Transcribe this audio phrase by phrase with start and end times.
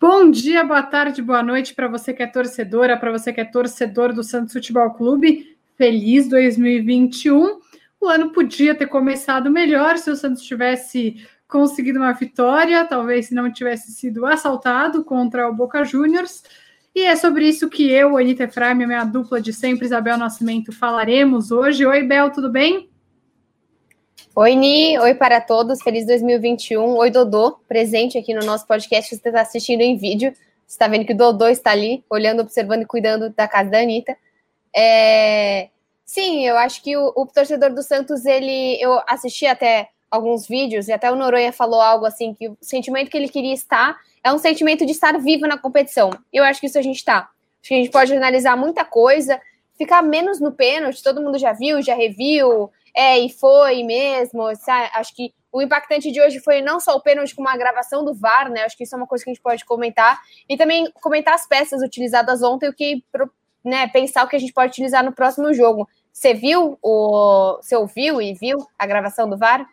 [0.00, 3.44] Bom dia, boa tarde, boa noite para você que é torcedora, para você que é
[3.44, 5.56] torcedor do Santos Futebol Clube.
[5.76, 7.60] Feliz 2021.
[8.00, 13.34] O ano podia ter começado melhor se o Santos tivesse conseguido uma vitória, talvez se
[13.34, 16.42] não tivesse sido assaltado contra o Boca Juniors.
[16.94, 21.50] E é sobre isso que eu, Anitta Efraim, minha dupla de sempre, Isabel Nascimento, falaremos
[21.50, 21.86] hoje.
[21.86, 22.90] Oi, Bel, tudo bem?
[24.34, 24.98] Oi, Ni.
[24.98, 25.82] Oi para todos.
[25.82, 26.96] Feliz 2021.
[26.96, 29.16] Oi, Dodô, presente aqui no nosso podcast.
[29.16, 30.32] Você está assistindo em vídeo.
[30.66, 33.80] Você está vendo que o Dodô está ali, olhando, observando e cuidando da casa da
[33.80, 34.16] Anitta.
[34.74, 35.70] É...
[36.04, 38.80] Sim, eu acho que o, o, torcedor do Santos, ele.
[38.80, 43.10] Eu assisti até alguns vídeos, e até o Noronha falou algo assim, que o sentimento
[43.10, 46.10] que ele queria estar é um sentimento de estar vivo na competição.
[46.32, 47.28] Eu acho que isso a gente está.
[47.60, 49.40] Acho que a gente pode analisar muita coisa,
[49.76, 54.54] ficar menos no pênalti, todo mundo já viu, já reviu, é, e foi mesmo.
[54.56, 54.90] Sabe?
[54.94, 58.14] Acho que o impactante de hoje foi não só o pênalti, como a gravação do
[58.14, 58.62] VAR, né?
[58.62, 60.20] Acho que isso é uma coisa que a gente pode comentar.
[60.48, 63.02] E também comentar as peças utilizadas ontem, o que
[63.64, 65.88] né, pensar o que a gente pode utilizar no próximo jogo.
[66.12, 67.58] Você viu o.
[67.62, 69.66] Você ouviu e viu a gravação do VAR?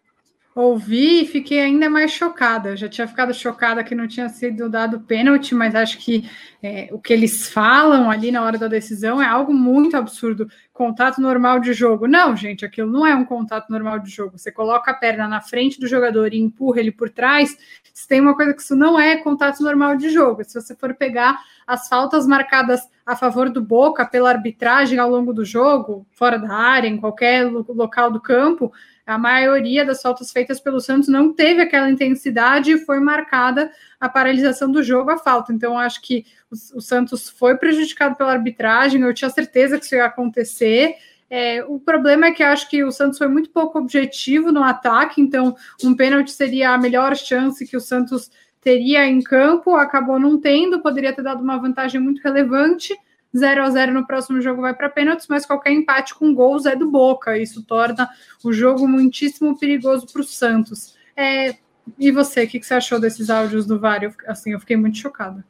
[0.56, 2.70] Ouvi e fiquei ainda mais chocada.
[2.70, 6.30] Eu já tinha ficado chocada que não tinha sido dado pênalti, mas acho que
[6.64, 10.48] é, o que eles falam ali na hora da decisão é algo muito absurdo.
[10.72, 12.08] Contato normal de jogo.
[12.08, 14.38] Não, gente, aquilo não é um contato normal de jogo.
[14.38, 17.58] Você coloca a perna na frente do jogador e empurra ele por trás.
[17.94, 20.42] Se tem uma coisa que isso não é contato normal de jogo.
[20.45, 25.33] Se você for pegar as faltas marcadas a favor do Boca pela arbitragem ao longo
[25.33, 28.72] do jogo, fora da área, em qualquer local do campo
[29.06, 34.09] a maioria das faltas feitas pelo Santos não teve aquela intensidade e foi marcada a
[34.09, 35.53] paralisação do jogo, a falta.
[35.53, 39.95] Então, acho que o, o Santos foi prejudicado pela arbitragem, eu tinha certeza que isso
[39.95, 40.95] ia acontecer.
[41.30, 45.22] É, o problema é que acho que o Santos foi muito pouco objetivo no ataque,
[45.22, 50.39] então um pênalti seria a melhor chance que o Santos teria em campo, acabou não
[50.39, 52.95] tendo, poderia ter dado uma vantagem muito relevante.
[53.36, 56.76] 0 a 0 no próximo jogo vai para pênaltis, mas qualquer empate com gols é
[56.76, 57.38] do Boca.
[57.38, 58.10] Isso torna
[58.44, 60.96] o jogo muitíssimo perigoso para o Santos.
[61.16, 61.56] É,
[62.00, 64.04] e você, o que, que, você achou desses áudios do VAR?
[64.04, 65.46] Eu, assim, eu fiquei muito chocada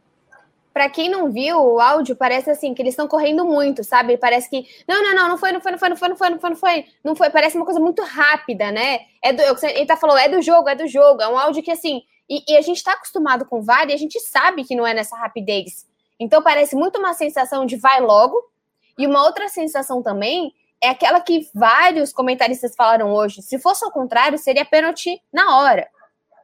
[0.76, 4.18] para quem não viu o áudio, parece assim, que eles estão correndo muito, sabe?
[4.18, 4.68] Parece que.
[4.86, 6.50] Não, não, não, não foi, não foi, não foi, não foi, não foi, não foi,
[6.50, 6.86] não foi.
[7.02, 7.30] Não foi.
[7.30, 9.00] Parece uma coisa muito rápida, né?
[9.24, 11.22] É do, é ele tá falou, é do jogo, é do jogo.
[11.22, 12.02] É um áudio que, assim.
[12.30, 14.86] E, e a gente está acostumado com o VAR e a gente sabe que não
[14.86, 15.88] é nessa rapidez.
[16.20, 18.42] Então parece muito uma sensação de vai logo.
[18.98, 23.42] E uma outra sensação também é aquela que vários comentaristas falaram hoje.
[23.42, 25.88] Se fosse ao contrário, seria pênalti na hora.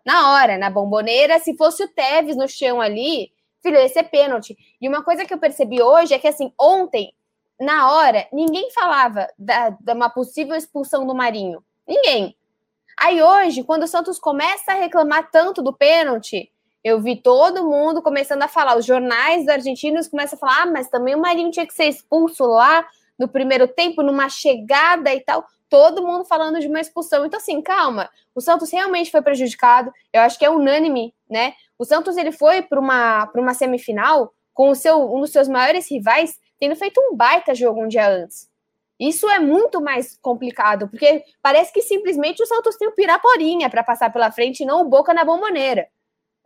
[0.05, 1.39] Na hora, na bomboneira.
[1.39, 3.31] Se fosse o Tevez no chão ali,
[3.61, 4.57] filho, ia ser pênalti.
[4.81, 7.13] E uma coisa que eu percebi hoje é que, assim, ontem,
[7.59, 11.63] na hora, ninguém falava da, de uma possível expulsão do Marinho.
[11.87, 12.35] Ninguém.
[12.99, 16.51] Aí hoje, quando o Santos começa a reclamar tanto do pênalti,
[16.83, 20.89] eu vi todo mundo começando a falar, os jornais argentinos começam a falar, ah, mas
[20.89, 22.85] também o Marinho tinha que ser expulso lá
[23.17, 25.45] no primeiro tempo, numa chegada e tal.
[25.69, 27.25] Todo mundo falando de uma expulsão.
[27.25, 28.09] Então, assim, calma.
[28.35, 29.91] O Santos realmente foi prejudicado.
[30.11, 31.53] Eu acho que é unânime, né?
[31.77, 35.89] O Santos ele foi para uma, uma semifinal com o seu, um dos seus maiores
[35.89, 38.49] rivais tendo feito um baita jogo um dia antes.
[38.99, 43.83] Isso é muito mais complicado, porque parece que simplesmente o Santos tem o Piraporinha para
[43.83, 45.87] passar pela frente e não o Boca na bomboneira.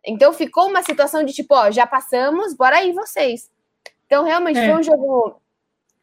[0.05, 3.49] Então ficou uma situação de tipo, ó, já passamos, bora aí vocês.
[4.05, 4.69] Então realmente é.
[4.69, 5.41] foi um jogo.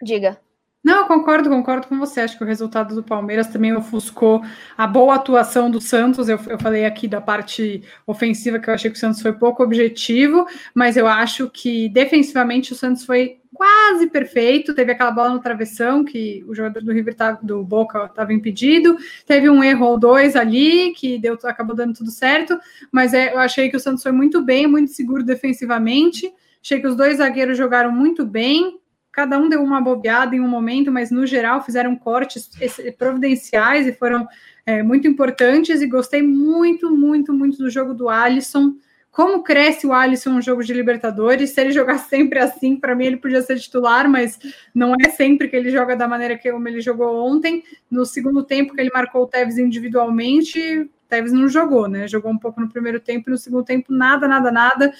[0.02, 0.38] Diga.
[0.84, 2.22] Não, concordo, concordo com você.
[2.22, 4.42] Acho que o resultado do Palmeiras também ofuscou
[4.76, 6.28] a boa atuação do Santos.
[6.28, 9.62] Eu, eu falei aqui da parte ofensiva que eu achei que o Santos foi pouco
[9.62, 14.74] objetivo, mas eu acho que defensivamente o Santos foi quase perfeito.
[14.74, 18.96] Teve aquela bola no travessão que o jogador do River tava, do Boca estava impedido.
[19.26, 22.58] Teve um erro ou dois ali que deu, acabou dando tudo certo.
[22.90, 26.32] Mas é, eu achei que o Santos foi muito bem, muito seguro defensivamente.
[26.62, 28.78] Achei que os dois zagueiros jogaram muito bem.
[29.10, 32.48] Cada um deu uma bobeada em um momento, mas no geral fizeram cortes
[32.96, 34.26] providenciais e foram
[34.64, 35.82] é, muito importantes.
[35.82, 38.74] E gostei muito, muito, muito do jogo do Alisson
[39.12, 41.50] como cresce o Alisson no jogo de Libertadores.
[41.50, 44.38] Se ele jogar sempre assim, para mim ele podia ser titular, mas
[44.74, 47.62] não é sempre que ele joga da maneira que como ele jogou ontem.
[47.90, 52.08] No segundo tempo que ele marcou o Tevez individualmente, Tevez não jogou, né?
[52.08, 54.92] Jogou um pouco no primeiro tempo e no segundo tempo nada, nada, nada.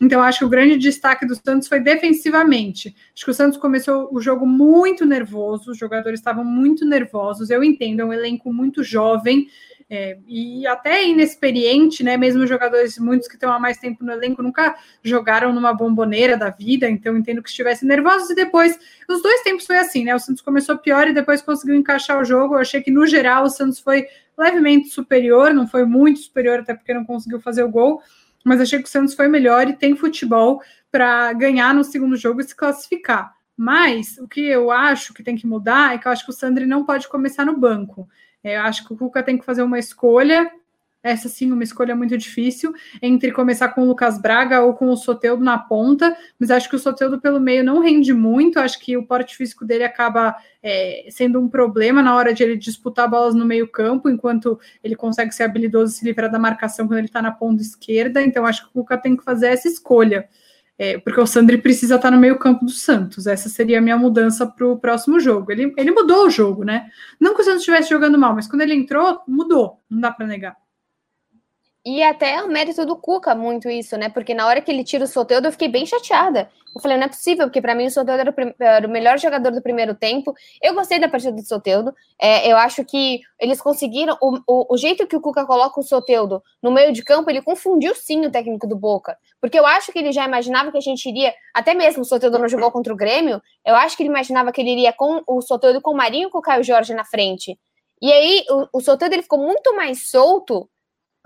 [0.00, 2.94] Então, acho que o grande destaque do Santos foi defensivamente.
[3.12, 7.50] Acho que o Santos começou o jogo muito nervoso, os jogadores estavam muito nervosos.
[7.50, 9.48] Eu entendo, é um elenco muito jovem,
[9.90, 12.16] É, e até inexperiente, né?
[12.18, 16.50] Mesmo jogadores, muitos que estão há mais tempo no elenco, nunca jogaram numa bomboneira da
[16.50, 18.28] vida, então entendo que estivessem nervosos.
[18.28, 20.14] E depois, os dois tempos foi assim, né?
[20.14, 22.54] O Santos começou pior e depois conseguiu encaixar o jogo.
[22.54, 24.06] Eu achei que, no geral, o Santos foi
[24.36, 28.02] levemente superior, não foi muito superior, até porque não conseguiu fazer o gol,
[28.44, 30.60] mas achei que o Santos foi melhor e tem futebol
[30.92, 33.34] para ganhar no segundo jogo e se classificar.
[33.56, 36.34] Mas o que eu acho que tem que mudar é que eu acho que o
[36.34, 38.08] Sandri não pode começar no banco.
[38.42, 40.50] É, eu acho que o Cuca tem que fazer uma escolha,
[41.02, 44.96] essa sim, uma escolha muito difícil, entre começar com o Lucas Braga ou com o
[44.96, 48.96] Soteudo na ponta, mas acho que o Soteudo pelo meio não rende muito, acho que
[48.96, 53.34] o porte físico dele acaba é, sendo um problema na hora de ele disputar bolas
[53.34, 57.06] no meio campo, enquanto ele consegue ser habilidoso e se livrar da marcação quando ele
[57.06, 60.28] está na ponta esquerda, então acho que o Cuca tem que fazer essa escolha
[60.78, 63.26] é, porque o Sandri precisa estar no meio campo do Santos.
[63.26, 65.50] Essa seria a minha mudança para o próximo jogo.
[65.50, 66.88] Ele, ele mudou o jogo, né?
[67.20, 69.82] Não que o Santos estivesse jogando mal, mas quando ele entrou, mudou.
[69.90, 70.56] Não dá para negar.
[71.86, 74.08] E até o mérito do Cuca, muito isso, né?
[74.08, 76.50] Porque na hora que ele tira o Soteldo, eu fiquei bem chateada.
[76.74, 79.52] Eu falei, não é possível, porque para mim o Soteldo era, era, o melhor jogador
[79.52, 80.34] do primeiro tempo.
[80.62, 81.94] Eu gostei da partida do Soteldo.
[82.20, 84.16] É, eu acho que eles conseguiram.
[84.20, 87.40] O, o, o, jeito que o Cuca coloca o Soteldo no meio de campo, ele
[87.40, 89.16] confundiu sim o técnico do Boca.
[89.40, 91.32] Porque eu acho que ele já imaginava que a gente iria.
[91.54, 93.40] Até mesmo o Soteldo não jogou contra o Grêmio.
[93.64, 96.30] Eu acho que ele imaginava que ele iria com o Soteldo com o Marinho e
[96.30, 97.58] com o Caio Jorge na frente.
[98.00, 100.68] E aí o, o Soteldo ele ficou muito mais solto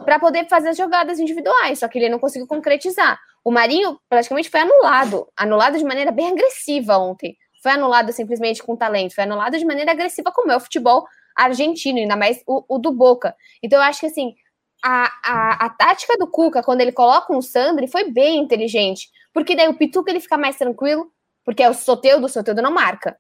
[0.03, 3.19] para poder fazer as jogadas individuais, só que ele não conseguiu concretizar.
[3.45, 7.37] O Marinho praticamente foi anulado, anulado de maneira bem agressiva ontem.
[7.63, 11.05] Foi anulado simplesmente com talento, foi anulado de maneira agressiva, como é o futebol
[11.37, 13.35] argentino, ainda mais o, o do Boca.
[13.63, 14.35] Então eu acho que assim,
[14.83, 19.09] a, a, a, tática do Cuca, quando ele coloca um Sandri, foi bem inteligente.
[19.33, 21.11] Porque daí o Pituca ele fica mais tranquilo,
[21.45, 23.17] porque é o Soteudo, o Soteudo não marca.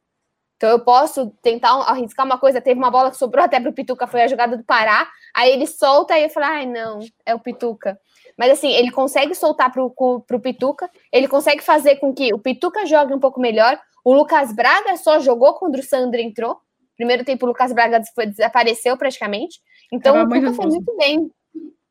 [0.63, 2.61] Então eu posso tentar arriscar uma coisa.
[2.61, 5.09] Teve uma bola que sobrou até para o Pituca, foi a jogada do Pará.
[5.35, 7.99] Aí ele solta e eu falo, ai não, é o Pituca.
[8.39, 12.87] Mas assim, ele consegue soltar para o Pituca, ele consegue fazer com que o Pituca
[12.87, 13.77] jogue um pouco melhor.
[14.05, 16.61] O Lucas Braga só jogou quando o Sandro entrou.
[16.97, 19.61] Primeiro tempo, o Lucas Braga desapareceu praticamente.
[19.93, 21.29] Então Tava o Cuca foi muito bem.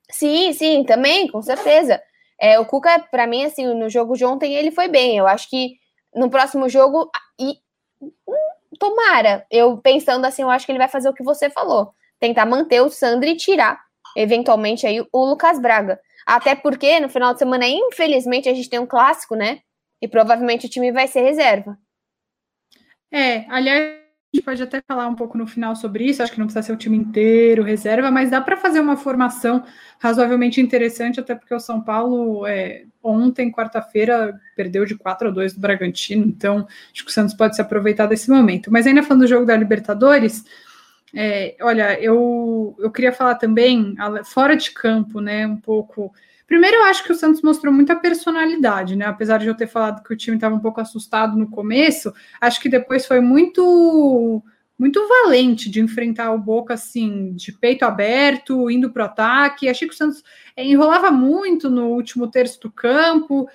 [0.09, 2.01] Sim, sim, também, com certeza.
[2.39, 5.17] É, o Cuca, para mim, assim, no jogo de ontem, ele foi bem.
[5.17, 5.73] Eu acho que
[6.15, 7.59] no próximo jogo, e
[8.81, 9.45] tomara.
[9.51, 11.93] Eu pensando assim, eu acho que ele vai fazer o que você falou.
[12.19, 13.79] Tentar manter o Sandri e tirar,
[14.17, 16.01] eventualmente, aí o Lucas Braga.
[16.25, 19.61] Até porque no final de semana, infelizmente, a gente tem um clássico, né?
[20.01, 21.77] E provavelmente o time vai ser reserva.
[23.13, 24.00] É, aliás,
[24.33, 26.23] gente pode até falar um pouco no final sobre isso.
[26.23, 29.63] Acho que não precisa ser o time inteiro, reserva, mas dá para fazer uma formação
[29.99, 35.53] razoavelmente interessante, até porque o São Paulo é, ontem, quarta-feira, perdeu de 4 a 2
[35.53, 38.71] do Bragantino, então acho que o Santos pode se aproveitar desse momento.
[38.71, 40.45] Mas ainda falando do jogo da Libertadores,
[41.13, 46.13] é, olha, eu, eu queria falar também, fora de campo, né, um pouco.
[46.51, 49.05] Primeiro, eu acho que o Santos mostrou muita personalidade, né?
[49.05, 52.59] Apesar de eu ter falado que o time estava um pouco assustado no começo, acho
[52.59, 54.43] que depois foi muito
[54.77, 59.69] muito valente de enfrentar o Boca assim, de peito aberto, indo para o ataque.
[59.69, 60.21] Achei que o Santos
[60.53, 63.47] é, enrolava muito no último terço do campo,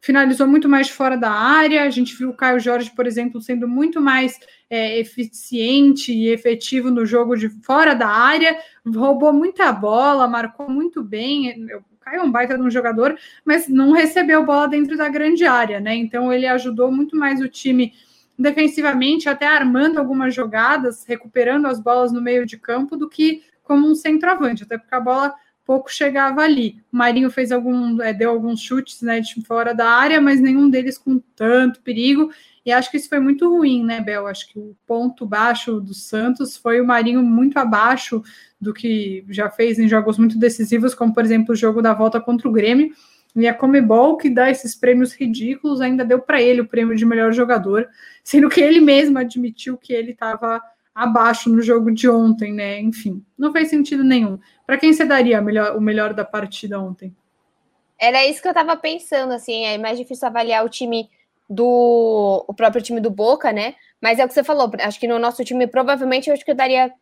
[0.00, 1.82] finalizou muito mais fora da área.
[1.82, 4.38] A gente viu o Caio Jorge, por exemplo, sendo muito mais
[4.70, 8.56] é, eficiente e efetivo no jogo de fora da área,
[8.86, 11.66] roubou muita bola, marcou muito bem.
[11.74, 15.44] O Caio é um baita de um jogador, mas não recebeu bola dentro da grande
[15.44, 15.96] área, né?
[15.96, 17.92] Então ele ajudou muito mais o time
[18.38, 23.90] defensivamente, até armando algumas jogadas, recuperando as bolas no meio de campo, do que como
[23.90, 26.80] um centroavante, até porque a bola pouco chegava ali.
[26.92, 30.70] O Marinho fez algum, é, deu alguns chutes né, de fora da área, mas nenhum
[30.70, 32.30] deles com tanto perigo.
[32.66, 34.26] E acho que isso foi muito ruim, né, Bel?
[34.26, 38.20] Acho que o ponto baixo do Santos foi o Marinho muito abaixo
[38.60, 42.20] do que já fez em jogos muito decisivos, como por exemplo o jogo da volta
[42.20, 42.92] contra o Grêmio.
[43.36, 47.06] E a Comebol, que dá esses prêmios ridículos, ainda deu para ele o prêmio de
[47.06, 47.86] melhor jogador,
[48.24, 50.60] sendo que ele mesmo admitiu que ele estava
[50.92, 52.80] abaixo no jogo de ontem, né?
[52.80, 54.40] Enfim, não fez sentido nenhum.
[54.66, 57.14] Para quem você daria melhor, o melhor da partida ontem?
[57.96, 61.08] Era isso que eu estava pensando, assim, é mais difícil avaliar o time
[61.48, 63.74] do o próprio time do Boca, né?
[64.00, 66.50] Mas é o que você falou, acho que no nosso time provavelmente eu acho que
[66.50, 66.92] eu daria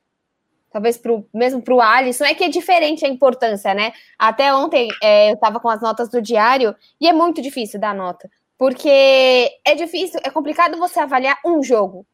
[0.74, 3.92] talvez pro, mesmo para o Alisson, é que é diferente a importância, né?
[4.18, 7.94] Até ontem é, eu estava com as notas do diário e é muito difícil dar
[7.94, 12.04] nota, porque é difícil, é complicado você avaliar um jogo.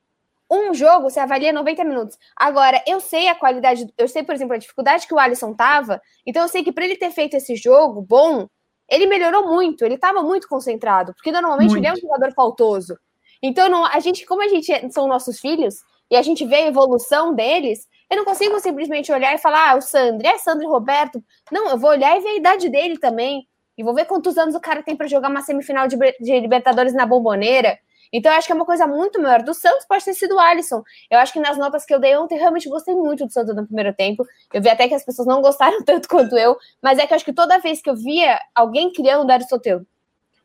[0.51, 2.19] Um jogo você avalia 90 minutos.
[2.37, 6.03] Agora, eu sei a qualidade, eu sei, por exemplo, a dificuldade que o Alisson tava,
[6.27, 8.47] então eu sei que para ele ter feito esse jogo bom,
[8.91, 11.85] ele melhorou muito, ele estava muito concentrado, porque normalmente muito.
[11.85, 12.99] ele é um jogador faltoso.
[13.43, 15.77] Então, não, a gente, como a gente é, são nossos filhos,
[16.11, 19.77] e a gente vê a evolução deles, Eu não consigo simplesmente olhar e falar, ah,
[19.77, 21.23] o Sandro, é Sandro e Roberto.
[21.53, 23.47] Não, eu vou olhar e ver a idade dele também.
[23.79, 26.93] E vou ver quantos anos o cara tem para jogar uma semifinal de, de Libertadores
[26.93, 27.79] na Bomboneira.
[28.13, 29.43] Então, eu acho que é uma coisa muito maior.
[29.43, 30.83] Do Santos pode ter sido o Alisson.
[31.11, 33.65] Eu acho que nas notas que eu dei ontem, realmente gostei muito do Santos no
[33.65, 34.27] primeiro tempo.
[34.53, 37.17] Eu vi até que as pessoas não gostaram tanto quanto eu, mas é que eu
[37.17, 39.87] acho que toda vez que eu via alguém criando, era o Soteldo.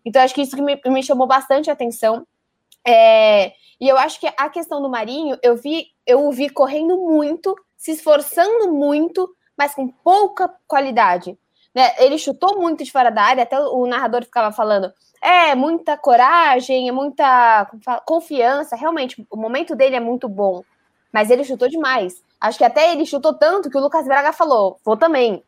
[0.05, 2.25] Então, acho que isso que me, me chamou bastante atenção.
[2.87, 6.97] É, e eu acho que a questão do Marinho, eu vi, eu o vi correndo
[6.97, 11.37] muito, se esforçando muito, mas com pouca qualidade.
[11.75, 11.93] Né?
[11.99, 14.91] Ele chutou muito de fora da área, até o narrador ficava falando
[15.25, 17.67] é muita coragem, é muita
[18.05, 18.75] confiança.
[18.75, 20.63] Realmente, o momento dele é muito bom.
[21.11, 22.23] Mas ele chutou demais.
[22.39, 25.43] Acho que até ele chutou tanto que o Lucas Braga falou: vou também.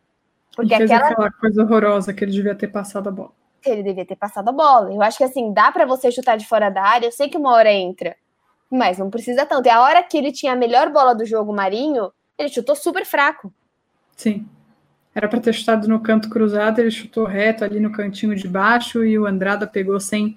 [0.56, 1.12] Porque fez aquela...
[1.12, 3.32] aquela coisa horrorosa que ele devia ter passado a bola.
[3.64, 4.92] Ele devia ter passado a bola.
[4.92, 7.06] Eu acho que assim, dá para você chutar de fora da área.
[7.06, 8.16] Eu sei que uma hora entra,
[8.72, 9.68] mas não precisa tanto.
[9.68, 13.06] E a hora que ele tinha a melhor bola do jogo, Marinho, ele chutou super
[13.06, 13.54] fraco.
[14.16, 14.48] Sim.
[15.18, 19.04] Era para ter chutado no canto cruzado, ele chutou reto ali no cantinho de baixo
[19.04, 20.36] e o Andrada pegou sem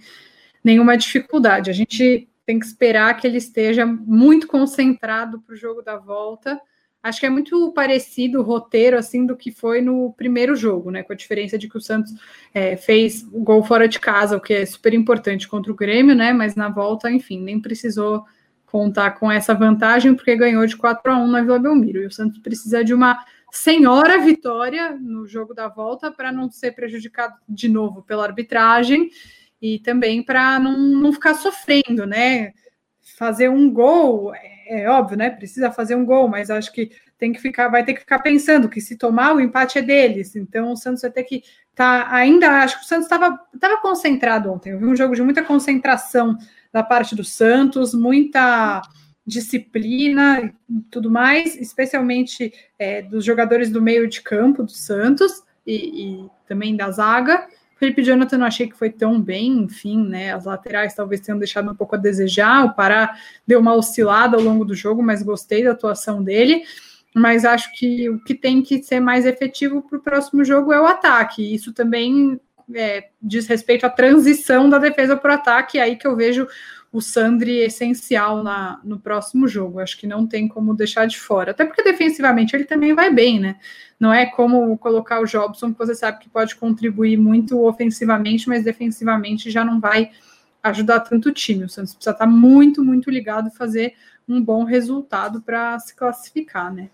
[0.65, 1.69] nenhuma dificuldade.
[1.69, 6.59] A gente tem que esperar que ele esteja muito concentrado para o jogo da volta.
[7.03, 11.03] Acho que é muito parecido o roteiro assim do que foi no primeiro jogo, né?
[11.03, 12.15] Com a diferença de que o Santos
[12.55, 16.15] é, fez o gol fora de casa, o que é super importante contra o Grêmio,
[16.15, 16.33] né?
[16.33, 18.25] Mas na volta, enfim, nem precisou
[18.65, 22.03] contar com essa vantagem porque ganhou de 4 a 1 na Vila Belmiro.
[22.03, 23.23] E o Santos precisa de uma
[23.53, 29.11] senhora vitória no jogo da volta para não ser prejudicado de novo pela arbitragem
[29.61, 32.53] e também para não, não ficar sofrendo, né?
[33.19, 35.31] Fazer um gol é, é, óbvio, né?
[35.31, 38.69] Precisa fazer um gol, mas acho que tem que ficar, vai ter que ficar pensando
[38.69, 40.35] que se tomar o empate é deles.
[40.35, 41.43] Então o Santos vai ter que
[41.75, 44.71] tá ainda, acho que o Santos estava concentrado ontem.
[44.71, 46.37] Eu vi um jogo de muita concentração
[46.73, 48.83] da parte do Santos, muita
[49.31, 55.75] disciplina e tudo mais, especialmente é, dos jogadores do meio de campo do Santos e,
[55.75, 57.47] e, também da zaga.
[57.77, 60.35] Felipe Jonathan não achei que foi tão bem, enfim, né?
[60.35, 62.67] As laterais talvez tenham deixado um pouco a desejar.
[62.67, 66.63] O Pará deu uma oscilada ao longo do jogo, mas gostei da atuação dele.
[67.15, 70.81] Mas acho que o que tem que ser mais efetivo para o próximo jogo é
[70.81, 71.55] o ataque.
[71.55, 72.39] Isso também
[72.75, 76.47] é, diz respeito à transição da defesa para o ataque, aí que eu vejo
[76.93, 79.79] o Sandri essencial na, no próximo jogo.
[79.79, 81.53] Acho que não tem como deixar de fora.
[81.53, 83.57] Até porque defensivamente ele também vai bem, né?
[83.99, 88.65] Não é como colocar o Jobson, que você sabe que pode contribuir muito ofensivamente, mas
[88.65, 90.11] defensivamente já não vai
[90.63, 91.65] ajudar tanto o time.
[91.65, 93.95] O Santos precisa estar muito, muito ligado e fazer
[94.29, 96.91] um bom resultado para se classificar, né?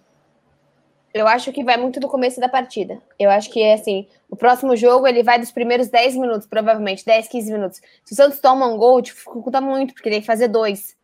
[1.18, 3.00] Eu acho que vai muito do começo da partida.
[3.18, 7.28] Eu acho que, assim, o próximo jogo ele vai dos primeiros 10 minutos, provavelmente, 10,
[7.28, 7.80] 15 minutos.
[8.04, 10.96] Se o Santos toma um gol, dificulta muito, porque tem que fazer dois,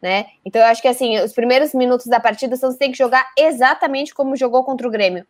[0.00, 0.26] né?
[0.44, 3.26] Então eu acho que, assim, os primeiros minutos da partida, o Santos tem que jogar
[3.36, 5.26] exatamente como jogou contra o Grêmio.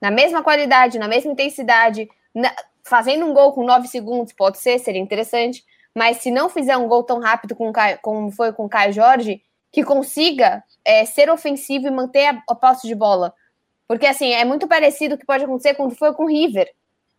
[0.00, 2.54] Na mesma qualidade, na mesma intensidade, na...
[2.84, 5.64] fazendo um gol com 9 segundos, pode ser, seria interessante.
[5.94, 8.92] Mas se não fizer um gol tão rápido com Caio, como foi com o Caio
[8.92, 13.34] Jorge, que consiga é, ser ofensivo e manter a, a posse de bola
[13.88, 16.70] porque, assim, é muito parecido o que pode acontecer quando foi com o River.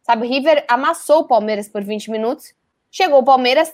[0.04, 2.54] Sabe, o River amassou o Palmeiras por 20 minutos.
[2.92, 3.74] Chegou o Palmeiras,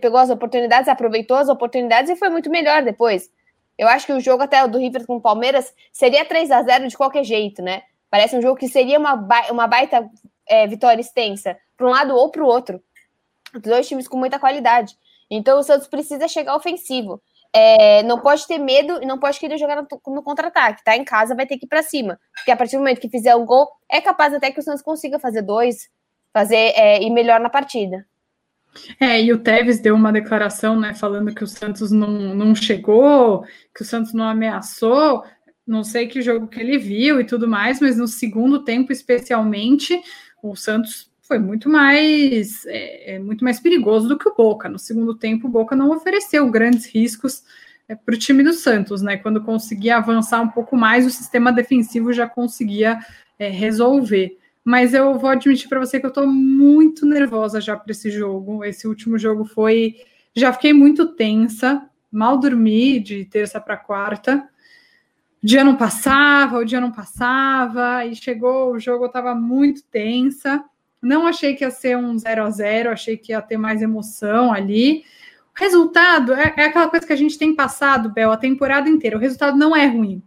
[0.00, 3.30] pegou as oportunidades, aproveitou as oportunidades e foi muito melhor depois.
[3.78, 6.88] Eu acho que o jogo até do River com o Palmeiras seria 3 a 0
[6.88, 7.82] de qualquer jeito, né?
[8.10, 9.14] Parece um jogo que seria uma,
[9.50, 10.08] uma baita
[10.46, 12.82] é, vitória extensa, para um lado ou para o outro.
[13.62, 14.96] Dois times com muita qualidade.
[15.30, 19.58] Então o Santos precisa chegar ofensivo é, não pode ter medo e não pode querer
[19.58, 20.84] jogar no, no contra-ataque.
[20.84, 22.18] Tá em casa, vai ter que ir para cima.
[22.34, 24.82] Porque a partir do momento que fizer um gol, é capaz até que o Santos
[24.82, 25.88] consiga fazer dois,
[26.32, 28.06] fazer é, ir melhor na partida.
[29.00, 33.42] É, e o Tevez deu uma declaração, né, falando que o Santos não, não chegou,
[33.74, 35.24] que o Santos não ameaçou.
[35.66, 40.00] Não sei que jogo que ele viu e tudo mais, mas no segundo tempo, especialmente,
[40.42, 44.68] o Santos foi muito mais é, é, muito mais perigoso do que o Boca.
[44.68, 47.44] No segundo tempo, o Boca não ofereceu grandes riscos
[47.88, 49.16] é, para o time do Santos, né?
[49.16, 52.98] Quando conseguia avançar um pouco mais, o sistema defensivo já conseguia
[53.38, 54.38] é, resolver.
[54.64, 58.64] Mas eu vou admitir para você que eu estou muito nervosa já para esse jogo.
[58.64, 59.98] Esse último jogo foi.
[60.34, 64.48] Já fiquei muito tensa, mal dormi de terça para quarta.
[65.40, 69.84] O dia não passava, o dia não passava, e chegou o jogo, eu estava muito
[69.84, 70.64] tensa.
[71.02, 74.52] Não achei que ia ser um 0 a 0 achei que ia ter mais emoção
[74.52, 75.04] ali.
[75.56, 79.16] O resultado é, é aquela coisa que a gente tem passado, Bel, a temporada inteira.
[79.16, 80.22] O resultado não é ruim.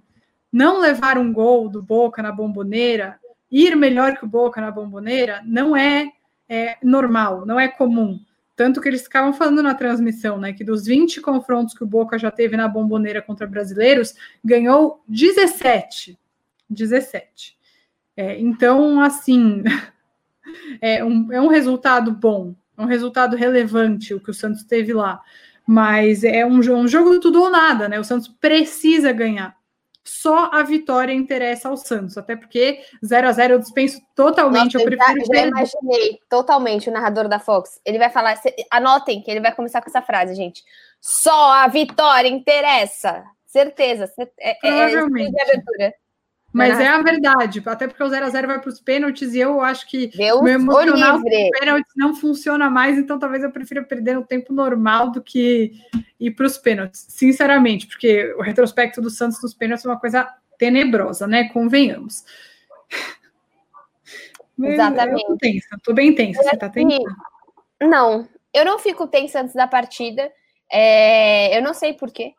[0.52, 5.42] Não levar um gol do Boca na bomboneira, ir melhor que o Boca na bomboneira,
[5.46, 6.12] não é,
[6.48, 8.20] é normal, não é comum.
[8.56, 10.54] Tanto que eles ficavam falando na transmissão, né?
[10.54, 14.14] Que dos 20 confrontos que o Boca já teve na bomboneira contra brasileiros,
[14.44, 16.18] ganhou 17.
[16.70, 17.58] 17.
[18.16, 19.64] É, então, assim,
[20.82, 24.94] é um, é um resultado bom, é um resultado relevante o que o Santos teve
[24.94, 25.22] lá.
[25.66, 27.98] Mas é um, um jogo tudo ou nada, né?
[28.00, 29.56] O Santos precisa ganhar
[30.04, 34.74] só a vitória interessa ao Santos, até porque 0 a 0 eu dispenso totalmente.
[34.74, 37.80] Nossa, eu prefiro já, já imaginei totalmente o narrador da Fox.
[37.86, 40.62] Ele vai falar, anotem que ele vai começar com essa frase, gente.
[41.00, 43.24] Só a vitória interessa.
[43.46, 44.12] Certeza.
[44.18, 44.94] É, é, é.
[44.94, 45.94] É, abertura.
[46.54, 49.40] Mas é a verdade, até porque o 0 a 0 vai para os pênaltis e
[49.40, 51.20] eu acho que Deus o meu emocional
[51.60, 55.74] pênaltis não funciona mais, então talvez eu prefira perder no tempo normal do que
[56.20, 60.32] ir para os pênaltis, sinceramente, porque o retrospecto do Santos nos pênaltis é uma coisa
[60.60, 61.50] tenebrosa, né?
[61.50, 62.24] Convenhamos.
[64.62, 65.24] Exatamente.
[65.24, 66.44] Eu tô tensa, tô bem tensa.
[66.44, 67.00] Você tá tensa?
[67.82, 70.32] Não, eu não fico tensa antes da partida.
[70.72, 72.34] É, eu não sei porquê.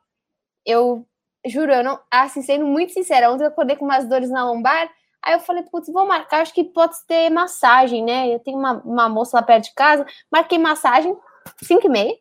[0.64, 1.04] Eu
[1.46, 4.90] juro, eu não, assim, sendo muito sincera, ontem eu acordei com umas dores na lombar,
[5.22, 8.34] aí eu falei, putz, vou marcar, acho que pode ter massagem, né?
[8.34, 11.16] Eu tenho uma, uma moça lá perto de casa, marquei massagem,
[11.62, 12.14] 5 e meia,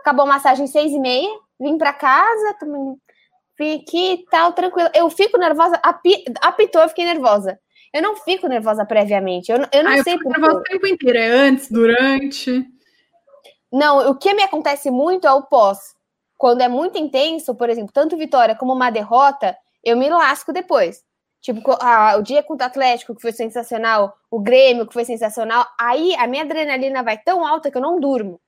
[0.00, 1.28] acabou a massagem 6 e meia,
[1.60, 2.94] vim para casa, tomei,
[3.58, 4.90] vim aqui e tal, tranquilo.
[4.94, 7.58] Eu fico nervosa, api, apitou, eu fiquei nervosa.
[7.92, 10.86] Eu não fico nervosa previamente, eu, eu não ah, sei eu fico nervosa o tempo
[10.86, 12.66] inteiro, é antes, durante...
[13.72, 15.95] Não, o que me acontece muito é o pós
[16.36, 21.04] quando é muito intenso, por exemplo, tanto vitória como uma derrota, eu me lasco depois.
[21.40, 25.64] Tipo, a, o dia contra o Atlético, que foi sensacional, o Grêmio, que foi sensacional,
[25.78, 28.40] aí a minha adrenalina vai tão alta que eu não durmo.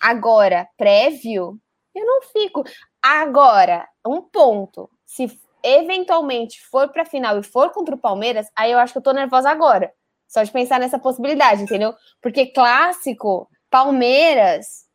[0.00, 1.58] Agora, prévio,
[1.94, 2.62] eu não fico.
[3.02, 4.88] Agora, um ponto.
[5.04, 5.26] Se
[5.64, 9.12] eventualmente for para final e for contra o Palmeiras, aí eu acho que eu tô
[9.12, 9.92] nervosa agora.
[10.28, 11.94] Só de pensar nessa possibilidade, entendeu?
[12.22, 14.87] Porque clássico, Palmeiras,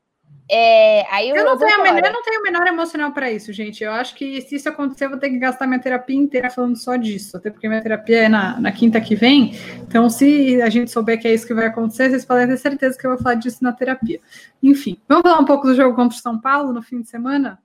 [0.56, 3.52] é, aí eu, eu, não tenho menor, eu não tenho o menor emocional para isso,
[3.52, 3.84] gente.
[3.84, 6.78] Eu acho que se isso acontecer, eu vou ter que gastar minha terapia inteira falando
[6.78, 7.36] só disso.
[7.38, 9.58] Até porque minha terapia é na, na quinta que vem.
[9.82, 12.96] Então, se a gente souber que é isso que vai acontecer, vocês podem ter certeza
[12.96, 14.22] que eu vou falar disso na terapia.
[14.62, 17.58] Enfim, vamos falar um pouco do jogo contra o São Paulo no fim de semana?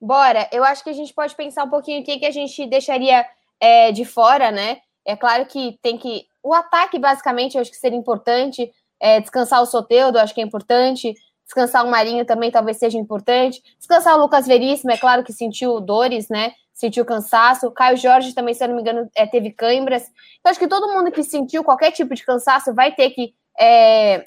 [0.00, 0.48] Bora.
[0.50, 3.22] Eu acho que a gente pode pensar um pouquinho o que, que a gente deixaria
[3.60, 4.78] é, de fora, né?
[5.04, 6.24] É claro que tem que.
[6.42, 8.72] O ataque, basicamente, eu acho que seria importante.
[8.98, 11.14] É, descansar o Soteudo, acho que é importante.
[11.50, 13.60] Descansar o Marinho também talvez seja importante.
[13.76, 16.52] Descansar o Lucas Veríssimo, é claro que sentiu dores, né?
[16.72, 17.66] Sentiu cansaço.
[17.66, 20.04] O Caio Jorge também, se eu não me engano, é, teve câimbras.
[20.38, 24.26] Então, acho que todo mundo que sentiu qualquer tipo de cansaço vai ter que é,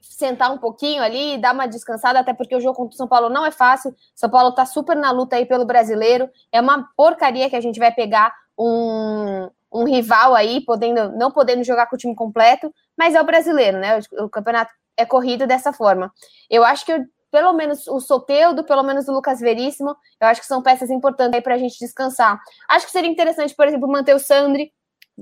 [0.00, 3.28] sentar um pouquinho ali, dar uma descansada, até porque o jogo contra o São Paulo
[3.28, 3.92] não é fácil.
[4.14, 6.30] São Paulo tá super na luta aí pelo brasileiro.
[6.52, 11.64] É uma porcaria que a gente vai pegar um, um rival aí, podendo, não podendo
[11.64, 13.98] jogar com o time completo, mas é o brasileiro, né?
[13.98, 16.12] O, o campeonato é corrido dessa forma.
[16.50, 20.40] Eu acho que eu, pelo menos o Soteudo, pelo menos o Lucas Veríssimo, eu acho
[20.40, 22.38] que são peças importantes aí para a gente descansar.
[22.68, 24.70] Acho que seria interessante, por exemplo, manter o Sandri.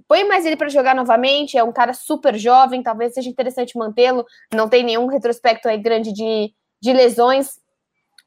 [0.06, 4.24] Põe mais ele para jogar novamente, é um cara super jovem, talvez seja interessante mantê-lo.
[4.52, 7.60] Não tem nenhum retrospecto aí grande de, de lesões.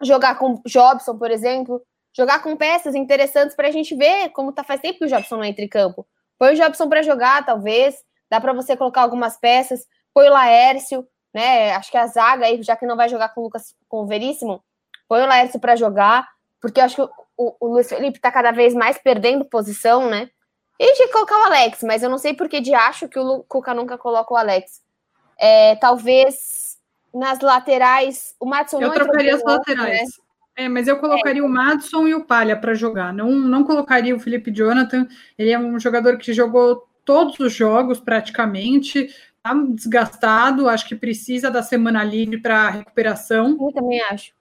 [0.01, 1.81] Jogar com Jobson, por exemplo,
[2.15, 5.37] jogar com peças interessantes para a gente ver como tá faz tempo que o Jobson
[5.37, 6.05] não entra em campo.
[6.37, 7.95] Põe o Jobson para jogar, talvez.
[8.29, 9.85] Dá para você colocar algumas peças.
[10.13, 11.73] Põe o Laércio né?
[11.73, 14.05] Acho que a zaga aí, já que não vai jogar com o Lucas com o
[14.05, 14.63] Veríssimo,
[15.07, 16.27] põe o Laércio para jogar,
[16.61, 20.29] porque eu acho que o, o, Luiz Felipe está cada vez mais perdendo posição, né?
[20.79, 23.19] E tinha que colocar o Alex, mas eu não sei por que de acho que
[23.19, 24.81] o Cuca nunca coloca o Alex.
[25.39, 26.77] É, talvez
[27.13, 29.99] nas laterais, o Matson Eu trocaria as laterais.
[29.99, 30.05] Né?
[30.55, 31.45] É, mas eu colocaria é.
[31.45, 33.13] o Madison e o Palha para jogar.
[33.13, 35.07] Não, não colocaria o Felipe Jonathan.
[35.37, 39.09] Ele é um jogador que jogou todos os jogos praticamente,
[39.43, 43.57] tá desgastado, acho que precisa da semana livre para recuperação.
[43.59, 44.31] Eu também acho.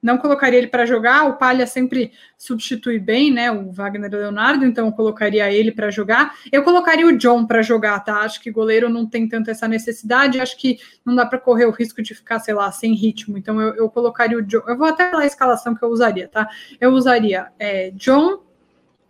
[0.00, 3.50] Não colocaria ele para jogar, o Palha sempre substitui bem, né?
[3.50, 6.36] O Wagner Leonardo, então eu colocaria ele para jogar.
[6.52, 8.20] Eu colocaria o John para jogar, tá?
[8.20, 11.72] Acho que goleiro não tem tanto essa necessidade, acho que não dá para correr o
[11.72, 13.36] risco de ficar, sei lá, sem ritmo.
[13.36, 14.62] Então eu, eu colocaria o John.
[14.68, 16.48] Eu vou até falar a escalação que eu usaria, tá?
[16.80, 18.40] Eu usaria é, John,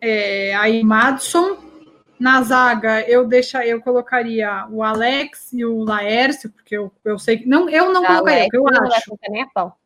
[0.01, 1.68] é, aí Madison,
[2.19, 7.39] na zaga, eu deixa, eu colocaria o Alex e o Laércio, porque eu, eu sei
[7.39, 7.47] que.
[7.47, 9.17] Não, eu não colocaria, eu não acho.
[9.29, 9.79] Nem a pau.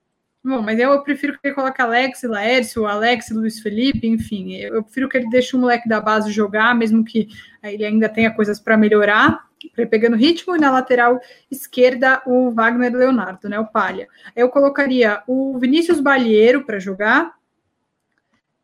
[0.44, 4.54] Bom, mas eu, prefiro que ele coloque Alex e Laércio, Alex e Luiz Felipe, enfim.
[4.56, 7.28] Eu, eu prefiro que ele deixe o moleque da base jogar, mesmo que
[7.62, 12.92] ele ainda tenha coisas para melhorar, para pegando ritmo, e na lateral esquerda o Wagner
[12.92, 13.60] Leonardo, né?
[13.60, 14.08] O Palha.
[14.34, 17.34] Eu colocaria o Vinícius Balheiro para jogar.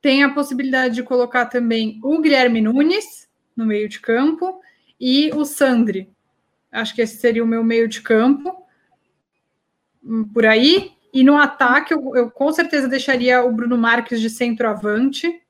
[0.03, 3.28] Tem a possibilidade de colocar também o Guilherme Nunes
[3.59, 4.61] no meio de campo,
[5.01, 6.11] e o Sandri.
[6.71, 8.65] Acho que esse seria o meu meio de campo.
[10.03, 10.93] hum, por aí.
[11.13, 15.43] E no ataque, eu, eu, com certeza deixaria o Bruno Marques de centroavante.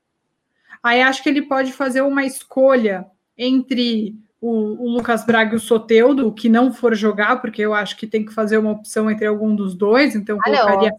[0.81, 3.05] Aí acho que ele pode fazer uma escolha
[3.37, 7.73] entre o, o Lucas Braga e o Soteudo, o que não for jogar, porque eu
[7.73, 10.15] acho que tem que fazer uma opção entre algum dos dois.
[10.15, 10.89] Então, ah, colocaria.
[10.89, 10.97] Não.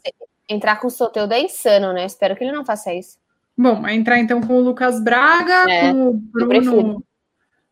[0.49, 2.05] Entrar com o Soteudo é insano, né?
[2.05, 3.20] Espero que ele não faça isso.
[3.61, 7.05] Bom, entrar então com o Lucas Braga, é, com o Bruno,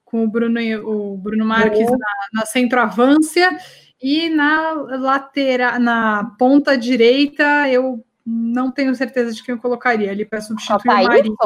[0.05, 1.97] com o Bruno, o Bruno Marques uhum.
[1.97, 3.57] na, na centroavância
[3.99, 10.27] e na lateral, na ponta direita, eu não tenho certeza de quem eu colocaria ali
[10.27, 11.37] para substituir o Marinho.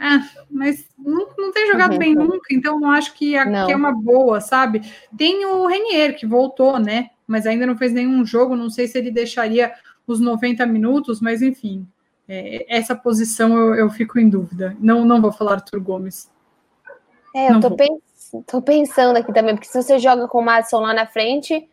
[0.00, 0.18] É,
[0.50, 3.92] mas não, não tem jogado uhum, bem nunca, então não acho que aqui é uma
[3.92, 4.82] boa, sabe?
[5.16, 7.10] Tem o Renier, que voltou, né?
[7.24, 9.72] Mas ainda não fez nenhum jogo, não sei se ele deixaria
[10.08, 11.86] os 90 minutos, mas enfim,
[12.32, 14.74] é, essa posição eu, eu, fico em dúvida.
[14.80, 16.30] Não, não vou falar Arthur Gomes.
[17.34, 18.00] É, eu tô, pens
[18.46, 21.68] tô, pensando aqui também, porque se você joga com o Madison lá na frente,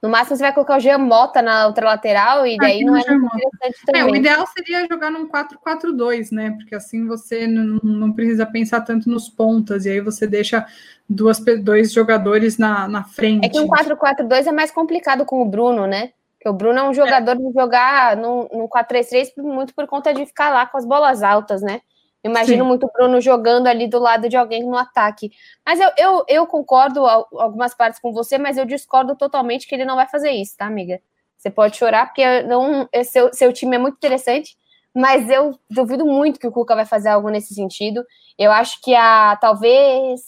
[0.00, 3.00] no máximo você vai colocar o Jean Mota na outra lateral e daí não é
[3.00, 4.02] interessante também.
[4.02, 6.52] É, o ideal seria jogar num 4-4-2, né?
[6.52, 10.64] Porque assim você não, não precisa pensar tanto nos pontas, e aí você deixa
[11.08, 13.46] duas, dois jogadores na, na frente.
[13.46, 16.12] É que um 4-4-2 é mais complicado com o Bruno, né?
[16.44, 17.36] Porque o Bruno é um jogador é.
[17.36, 21.62] de jogar no, no 4-3-3 muito por conta de ficar lá com as bolas altas,
[21.62, 21.80] né?
[22.22, 22.68] Imagino Sim.
[22.68, 25.32] muito o Bruno jogando ali do lado de alguém no ataque.
[25.64, 29.86] Mas eu, eu, eu concordo algumas partes com você, mas eu discordo totalmente que ele
[29.86, 31.00] não vai fazer isso, tá, amiga?
[31.38, 34.54] Você pode chorar, porque não, seu, seu time é muito interessante,
[34.94, 38.04] mas eu duvido muito que o Cuca vai fazer algo nesse sentido.
[38.38, 40.20] Eu acho que a talvez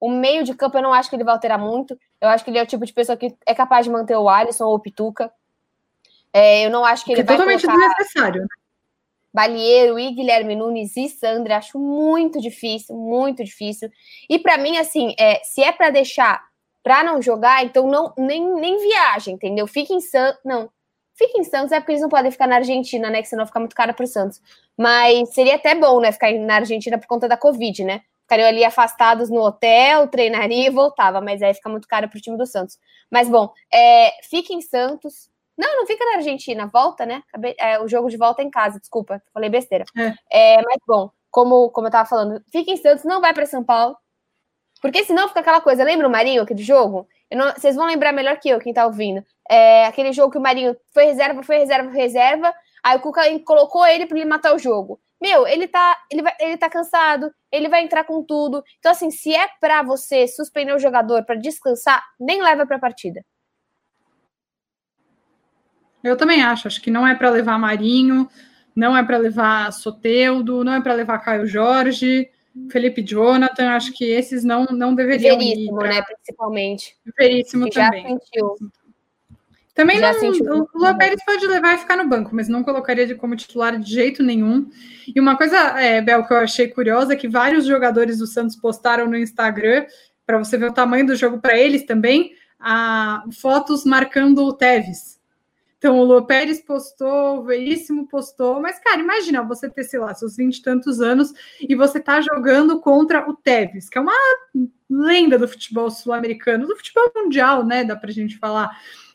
[0.00, 1.94] o meio de campo eu não acho que ele vai alterar muito.
[2.20, 4.28] Eu acho que ele é o tipo de pessoa que é capaz de manter o
[4.28, 5.32] Alisson ou o Pituca.
[6.32, 7.88] É, eu não acho que ele vai totalmente colocar...
[7.88, 8.42] desnecessário.
[8.42, 8.48] Né?
[9.32, 13.88] Balieiro e Guilherme Nunes e Sandra, acho muito difícil, muito difícil.
[14.28, 16.42] E para mim, assim, é, se é para deixar
[16.82, 19.66] para não jogar, então não nem, nem viagem, entendeu?
[19.66, 20.40] Fique em Santos.
[20.44, 20.70] Não.
[21.14, 23.20] Fique em Santos, é porque eles não podem ficar na Argentina, né?
[23.20, 24.40] Que senão fica muito caro pro Santos.
[24.76, 26.10] Mas seria até bom, né?
[26.10, 28.02] Ficar na Argentina por conta da Covid, né?
[28.30, 32.36] Ficariam ali afastados no hotel, treinaria e voltava, mas aí fica muito caro pro time
[32.38, 32.78] do Santos.
[33.10, 37.24] Mas bom, é, fique em Santos, não, não fica na Argentina, volta, né?
[37.58, 39.84] É, o jogo de volta é em casa, desculpa, falei besteira.
[40.30, 40.58] É.
[40.58, 43.64] é mas bom, como, como eu tava falando, fica em Santos, não vai para São
[43.64, 43.96] Paulo.
[44.80, 47.08] Porque senão fica aquela coisa, lembra o Marinho, aquele jogo?
[47.32, 49.24] Não, vocês vão lembrar melhor que eu, quem tá ouvindo.
[49.50, 53.22] É, aquele jogo que o Marinho foi reserva, foi reserva, foi reserva, aí o Cuca
[53.44, 55.00] colocou ele para ele matar o jogo.
[55.20, 58.64] Meu, ele tá, ele, vai, ele tá cansado, ele vai entrar com tudo.
[58.78, 63.22] Então, assim, se é para você suspender o jogador para descansar, nem leva pra partida.
[66.02, 66.66] Eu também acho.
[66.66, 68.28] Acho que não é para levar Marinho,
[68.74, 72.30] não é para levar Soteudo, não é para levar Caio Jorge,
[72.70, 73.72] Felipe Jonathan.
[73.72, 75.78] Acho que esses não, não deveriam Veríssimo, ir.
[75.78, 75.88] Pra...
[75.88, 76.02] né?
[76.02, 76.96] Principalmente.
[77.18, 78.02] Veríssimo também.
[78.02, 78.56] Já sentiu.
[79.80, 80.68] Também já não, sentiu.
[80.74, 83.78] o Lua Pérez pode levar e ficar no banco, mas não colocaria de como titular
[83.78, 84.68] de jeito nenhum.
[85.06, 88.56] E uma coisa, é, Bel, que eu achei curiosa é que vários jogadores do Santos
[88.56, 89.86] postaram no Instagram,
[90.26, 95.18] para você ver o tamanho do jogo para eles também, a, fotos marcando o Tevez.
[95.78, 100.14] Então, o Lô Pérez postou, o Veríssimo postou, mas, cara, imagina você ter, sei lá,
[100.14, 104.12] seus vinte e tantos anos e você tá jogando contra o Tevez, que é uma
[104.90, 107.82] lenda do futebol sul-americano, do futebol mundial, né?
[107.82, 108.70] Dá pra gente falar.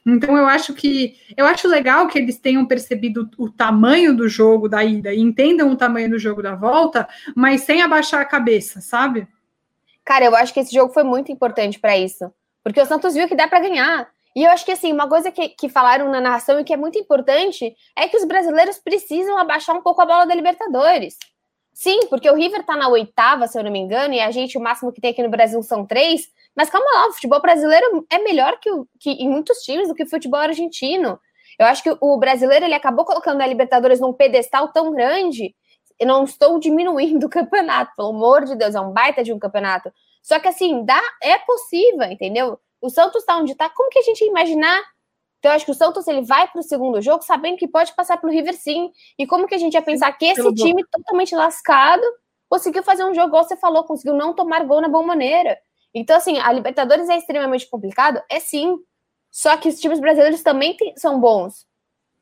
[0.06, 4.70] Então, eu acho que eu acho legal que eles tenham percebido o tamanho do jogo
[4.70, 8.82] da ida e entendam o tamanho do jogo da volta, mas sem abaixar a cabeça,
[8.82, 9.28] sabe?
[10.04, 12.32] Cara, eu acho que esse jogo foi muito importante para isso.
[12.63, 14.08] Porque o Santos viu que dá para ganhar.
[14.36, 16.78] E eu acho que assim, uma coisa que, que falaram na narração e que é
[16.78, 21.18] muito importante é que os brasileiros precisam abaixar um pouco a bola da Libertadores.
[21.74, 24.58] Sim, porque o River tá na oitava, se eu não me engano, e a gente,
[24.58, 26.28] o máximo que tem aqui no Brasil são três.
[26.56, 29.96] Mas calma lá, o futebol brasileiro é melhor que, o, que em muitos times do
[29.96, 31.20] que o futebol argentino.
[31.60, 35.56] Eu acho que o brasileiro ele acabou colocando a Libertadores num pedestal tão grande.
[36.00, 39.39] Eu não estou diminuindo o campeonato, pelo amor de Deus, é um baita de um
[39.39, 39.91] campeonato.
[40.22, 42.60] Só que assim, dá, é possível, entendeu?
[42.82, 43.70] O Santos está onde está.
[43.70, 44.82] Como que a gente ia imaginar?
[45.39, 47.94] Então, eu acho que o Santos ele vai para o segundo jogo sabendo que pode
[47.94, 48.91] passar pelo River sim.
[49.18, 52.02] E como que a gente ia pensar que esse time totalmente lascado
[52.50, 55.58] conseguiu fazer um jogo, igual você falou, conseguiu não tomar gol na boa maneira.
[55.95, 58.21] Então, assim, a Libertadores é extremamente complicado?
[58.29, 58.77] É sim.
[59.31, 61.65] Só que os times brasileiros também tem, são bons.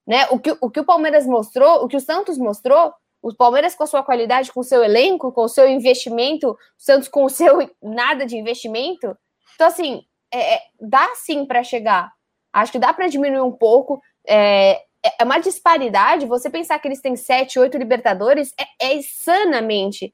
[0.05, 0.27] Né?
[0.29, 3.83] O, que, o que o Palmeiras mostrou, o que o Santos mostrou, o Palmeiras com
[3.83, 7.29] a sua qualidade, com o seu elenco, com o seu investimento, o Santos com o
[7.29, 9.17] seu nada de investimento.
[9.55, 12.12] Então, assim, é, é, dá sim para chegar.
[12.51, 13.99] Acho que dá para diminuir um pouco.
[14.27, 16.27] É, é, é uma disparidade.
[16.27, 20.13] Você pensar que eles têm sete, oito Libertadores é, é insanamente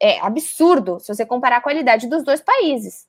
[0.00, 3.08] é absurdo se você comparar a qualidade dos dois países.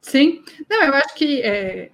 [0.00, 1.90] Sim, não, eu acho que é,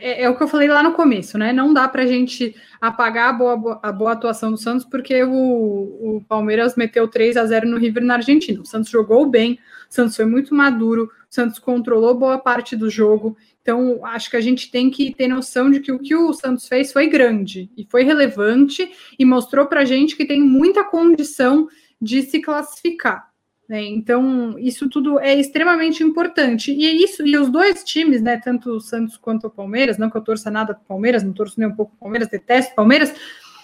[0.00, 1.52] é, é, o que eu falei lá no começo, né?
[1.52, 5.30] Não dá para a gente apagar a boa, a boa atuação do Santos, porque o,
[5.30, 8.60] o Palmeiras meteu 3 a 0 no River na Argentina.
[8.60, 9.58] O Santos jogou bem,
[9.90, 13.36] o Santos foi muito maduro, o Santos controlou boa parte do jogo.
[13.60, 16.66] Então, acho que a gente tem que ter noção de que o que o Santos
[16.66, 21.68] fez foi grande e foi relevante e mostrou para a gente que tem muita condição
[22.00, 23.30] de se classificar.
[23.68, 23.84] Né?
[23.84, 26.72] Então, isso tudo é extremamente importante.
[26.72, 30.10] E é isso, e os dois times, né, tanto o Santos quanto o Palmeiras, não
[30.10, 32.72] que eu torça nada para o Palmeiras, não torço nem um pouco o Palmeiras, detesto
[32.72, 33.14] o Palmeiras,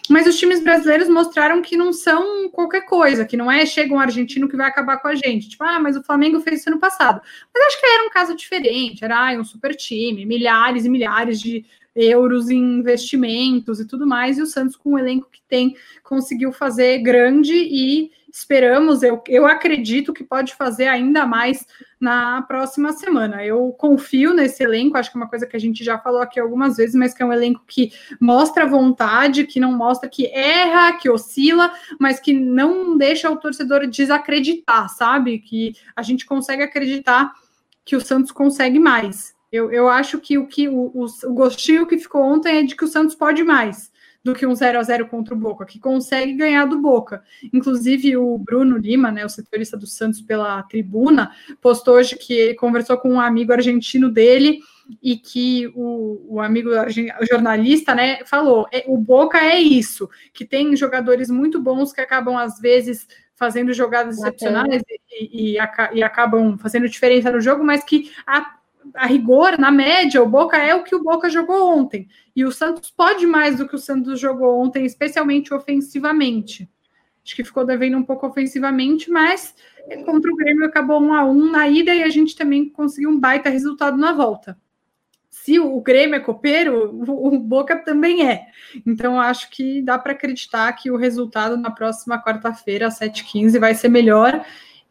[0.08, 3.98] mas os times brasileiros mostraram que não são qualquer coisa, que não é chega um
[3.98, 5.48] argentino que vai acabar com a gente.
[5.48, 7.20] Tipo, ah, mas o Flamengo fez isso ano passado.
[7.52, 11.40] Mas acho que era um caso diferente, era ah, um super time, milhares e milhares
[11.40, 11.64] de
[11.96, 16.52] euros em investimentos e tudo mais, e o Santos, com o elenco que tem, conseguiu
[16.52, 21.66] fazer grande e esperamos, eu, eu acredito que pode fazer ainda mais
[21.98, 23.42] na próxima semana.
[23.42, 26.38] Eu confio nesse elenco, acho que é uma coisa que a gente já falou aqui
[26.38, 30.92] algumas vezes, mas que é um elenco que mostra vontade, que não mostra que erra,
[30.98, 35.38] que oscila, mas que não deixa o torcedor desacreditar, sabe?
[35.38, 37.32] Que a gente consegue acreditar
[37.86, 39.34] que o Santos consegue mais.
[39.50, 42.76] Eu, eu acho que o que o, o, o gostinho que ficou ontem é de
[42.76, 43.90] que o Santos pode mais
[44.26, 47.22] do que um 0 a 0 contra o Boca, que consegue ganhar do Boca.
[47.52, 52.54] Inclusive, o Bruno Lima, né, o setorista do Santos pela tribuna, postou hoje que ele
[52.54, 54.58] conversou com um amigo argentino dele
[55.00, 60.44] e que o, o amigo o jornalista né, falou: é, o Boca é isso, que
[60.44, 64.82] tem jogadores muito bons que acabam, às vezes, fazendo jogadas excepcionais
[65.20, 65.58] e, e,
[65.92, 68.55] e, acabam fazendo diferença no jogo, mas que a
[68.94, 72.08] a rigor, na média, o Boca é o que o Boca jogou ontem.
[72.34, 76.68] E o Santos pode mais do que o Santos jogou ontem, especialmente ofensivamente.
[77.24, 79.54] Acho que ficou devendo um pouco ofensivamente, mas
[80.04, 83.18] contra o Grêmio acabou um a um na ida e a gente também conseguiu um
[83.18, 84.56] baita resultado na volta.
[85.28, 88.46] Se o Grêmio é copeiro, o Boca também é.
[88.86, 93.74] Então, acho que dá para acreditar que o resultado na próxima quarta-feira, às 7h15, vai
[93.74, 94.44] ser melhor,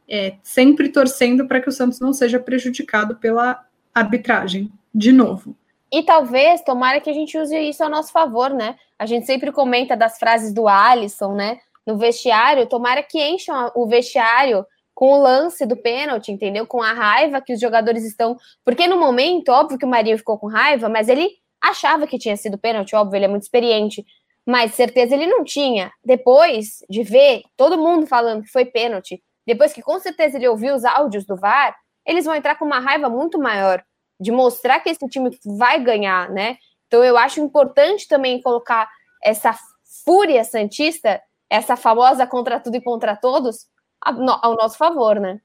[0.08, 5.56] é, sempre torcendo para que o Santos não seja prejudicado pela arbitragem, de novo.
[5.92, 8.76] E talvez, tomara que a gente use isso a nosso favor, né?
[9.00, 11.60] A gente sempre comenta das frases do Alisson, né?
[11.88, 16.66] No vestiário, tomara que encham o vestiário com o lance do pênalti, entendeu?
[16.68, 18.38] Com a raiva que os jogadores estão.
[18.64, 21.30] Porque no momento, óbvio que o Marinho ficou com raiva, mas ele
[21.62, 24.06] achava que tinha sido pênalti, óbvio, ele é muito experiente.
[24.46, 25.92] Mas certeza ele não tinha.
[26.04, 30.76] Depois de ver todo mundo falando que foi pênalti, depois que com certeza ele ouviu
[30.76, 33.84] os áudios do VAR, eles vão entrar com uma raiva muito maior
[34.20, 36.58] de mostrar que esse time vai ganhar, né?
[36.88, 38.90] Então eu acho importante também colocar
[39.24, 39.58] essa
[40.06, 43.66] fúria santista, essa famosa contra tudo e contra todos,
[44.02, 45.40] ao nosso favor, né?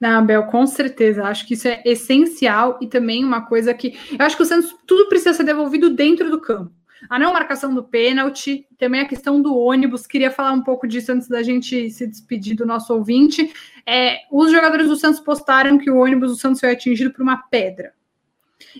[0.00, 1.24] Não, Bel, com certeza.
[1.24, 3.98] Acho que isso é essencial e também uma coisa que.
[4.18, 6.75] Eu acho que o Santos tudo precisa ser devolvido dentro do campo
[7.08, 10.06] a não marcação do pênalti, também a questão do ônibus.
[10.06, 13.52] Queria falar um pouco disso antes da gente se despedir do nosso ouvinte.
[13.86, 17.36] É, os jogadores do Santos postaram que o ônibus do Santos foi atingido por uma
[17.36, 17.92] pedra.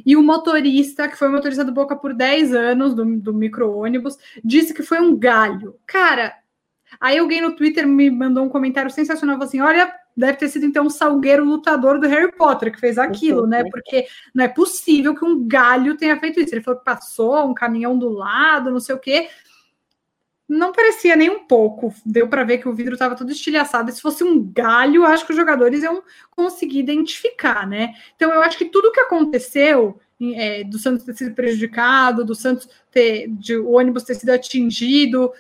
[0.05, 4.73] E o motorista, que foi motorista do Boca por 10 anos, do, do micro-ônibus, disse
[4.73, 5.77] que foi um galho.
[5.87, 6.35] Cara,
[7.01, 10.87] aí alguém no Twitter me mandou um comentário sensacional, assim, olha, deve ter sido então
[10.87, 13.63] um salgueiro lutador do Harry Potter que fez aquilo, né?
[13.71, 16.55] Porque não é possível que um galho tenha feito isso.
[16.55, 19.29] Ele falou que passou um caminhão do lado, não sei o quê.
[20.49, 21.93] Não parecia nem um pouco.
[22.05, 23.91] Deu para ver que o vidro estava todo estilhaçado.
[23.91, 27.93] E se fosse um galho, acho que os jogadores iam conseguir identificar, né?
[28.15, 30.01] Então eu acho que tudo que aconteceu
[30.35, 35.31] é, do Santos ter sido prejudicado, do Santos ter de, o ônibus ter sido atingido,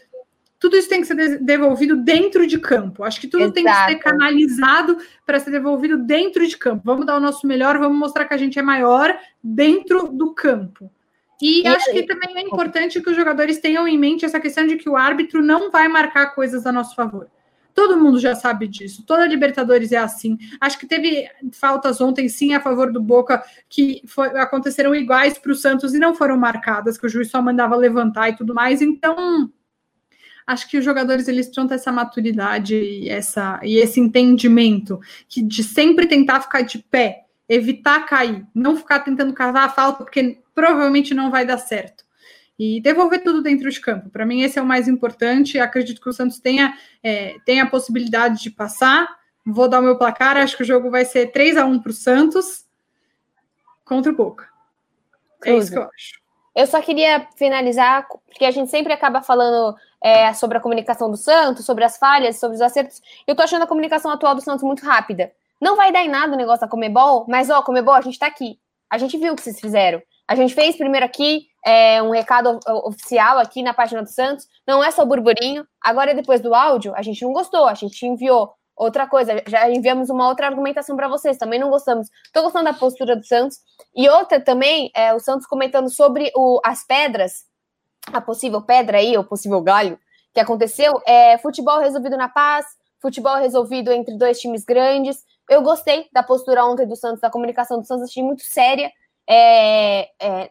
[0.59, 3.05] tudo isso tem que ser devolvido dentro de campo.
[3.05, 3.55] Acho que tudo Exato.
[3.55, 6.83] tem que ser canalizado para ser devolvido dentro de campo.
[6.85, 10.90] Vamos dar o nosso melhor, vamos mostrar que a gente é maior dentro do campo.
[11.40, 14.66] E, e acho que também é importante que os jogadores tenham em mente essa questão
[14.66, 17.29] de que o árbitro não vai marcar coisas a nosso favor.
[17.75, 19.05] Todo mundo já sabe disso.
[19.07, 20.38] Toda Libertadores é assim.
[20.59, 25.53] Acho que teve faltas ontem, sim, a favor do Boca, que foi, aconteceram iguais para
[25.53, 28.81] o Santos e não foram marcadas, que o juiz só mandava levantar e tudo mais.
[28.81, 29.53] Então,
[30.46, 35.42] acho que os jogadores eles precisam ter essa maturidade e, essa, e esse entendimento que
[35.42, 40.38] de sempre tentar ficar de pé, evitar cair, não ficar tentando cavar a falta, porque
[40.54, 42.04] provavelmente não vai dar certo.
[42.59, 44.09] E devolver tudo dentro de campo.
[44.09, 45.59] Para mim, esse é o mais importante.
[45.59, 49.06] Acredito que o Santos tenha, é, tenha a possibilidade de passar.
[49.44, 50.38] Vou dar o meu placar.
[50.38, 52.64] Acho que o jogo vai ser 3 a 1 para o Santos
[53.85, 54.48] contra o Boca.
[55.44, 56.18] É isso que eu acho.
[56.54, 61.16] Eu só queria finalizar, porque a gente sempre acaba falando é, sobre a comunicação do
[61.16, 63.00] Santos, sobre as falhas, sobre os acertos.
[63.26, 65.32] Eu tô achando a comunicação atual do Santos muito rápida.
[65.61, 68.26] Não vai dar em nada o negócio da Comebol, mas ó, Comebol, a gente tá
[68.26, 68.59] aqui.
[68.90, 70.02] A gente viu o que vocês fizeram.
[70.28, 74.46] A gente fez primeiro aqui é, um recado oficial aqui na página do Santos.
[74.66, 75.66] Não é só burburinho.
[75.80, 77.66] Agora, depois do áudio, a gente não gostou.
[77.66, 79.42] A gente enviou outra coisa.
[79.46, 81.38] Já enviamos uma outra argumentação para vocês.
[81.38, 82.09] Também não gostamos.
[82.24, 83.59] Estou gostando da postura do Santos.
[83.94, 87.44] E outra também, é, o Santos comentando sobre o, as pedras,
[88.12, 89.99] a possível pedra aí, o possível galho
[90.33, 91.01] que aconteceu.
[91.07, 92.66] É, futebol resolvido na paz,
[93.01, 95.25] futebol resolvido entre dois times grandes.
[95.49, 98.90] Eu gostei da postura ontem do Santos, da comunicação do Santos, achei muito séria.
[99.29, 100.51] É, é,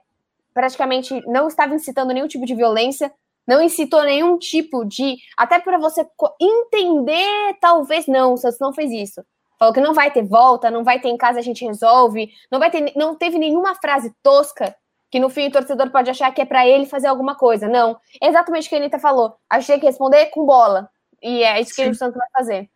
[0.54, 3.12] praticamente não estava incitando nenhum tipo de violência,
[3.48, 5.18] não incitou nenhum tipo de.
[5.38, 6.08] Até para você
[6.42, 9.24] entender, talvez não, o Santos não fez isso.
[9.60, 12.60] Falou que não vai ter volta, não vai ter em casa a gente resolve, não
[12.60, 14.76] vai ter, não teve nenhuma frase tosca
[15.16, 17.70] que no fim o torcedor pode achar que é para ele fazer alguma coisa.
[17.70, 19.38] Não, é exatamente o que a Anitta falou.
[19.50, 20.90] A gente tem que responder com bola.
[21.24, 21.92] E é isso que Sim.
[21.92, 22.70] o Santos vai fazer.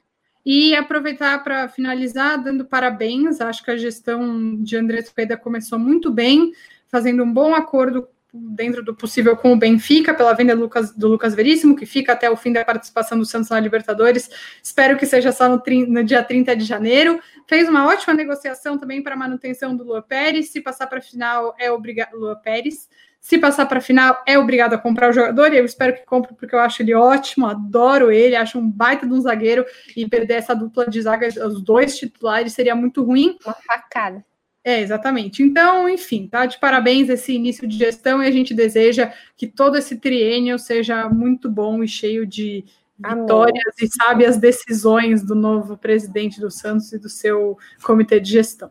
[0.45, 3.41] E aproveitar para finalizar, dando parabéns.
[3.41, 6.53] Acho que a gestão de André Peda começou muito bem,
[6.87, 11.07] fazendo um bom acordo dentro do possível com o Benfica, pela venda do Lucas, do
[11.07, 14.29] Lucas Veríssimo, que fica até o fim da participação do Santos na Libertadores.
[14.61, 17.19] Espero que seja só no, no dia 30 de janeiro.
[17.47, 20.49] Fez uma ótima negociação também para manutenção do Lua Pérez.
[20.49, 22.13] Se passar para a final, é obrigado.
[22.13, 22.87] Lua Pérez.
[23.21, 26.05] Se passar para a final, é obrigado a comprar o jogador, e eu espero que
[26.05, 29.65] compre, porque eu acho ele ótimo, adoro ele, acho um baita de um zagueiro,
[29.95, 33.37] e perder essa dupla de zaga, os dois titulares, seria muito ruim.
[33.45, 34.23] Uma facada.
[34.69, 35.41] É, exatamente.
[35.41, 39.75] Então, enfim, tá de parabéns esse início de gestão e a gente deseja que todo
[39.75, 42.63] esse triênio seja muito bom e cheio de
[42.95, 43.73] vitórias Amém.
[43.81, 48.69] e sábias decisões do novo presidente do Santos e do seu comitê de gestão.